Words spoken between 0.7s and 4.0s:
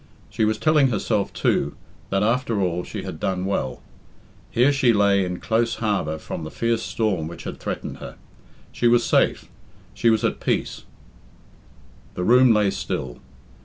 herself, too, that, after all, she had done well.